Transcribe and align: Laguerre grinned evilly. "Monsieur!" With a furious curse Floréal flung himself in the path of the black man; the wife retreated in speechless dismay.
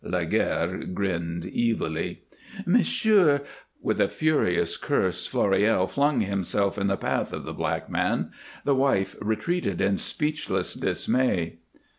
Laguerre 0.03 0.77
grinned 0.95 1.45
evilly. 1.55 2.23
"Monsieur!" 2.65 3.41
With 3.83 4.01
a 4.01 4.07
furious 4.09 4.75
curse 4.75 5.27
Floréal 5.31 5.87
flung 5.87 6.21
himself 6.21 6.79
in 6.79 6.87
the 6.87 6.97
path 6.97 7.31
of 7.33 7.43
the 7.43 7.53
black 7.53 7.87
man; 7.87 8.31
the 8.65 8.73
wife 8.73 9.15
retreated 9.21 9.79
in 9.79 9.97
speechless 9.97 10.73
dismay. 10.73 11.59